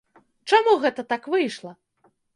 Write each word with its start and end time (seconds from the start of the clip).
Чаму 0.53 0.73
гэта 0.85 1.05
так 1.13 1.27
выйшла? 1.35 1.71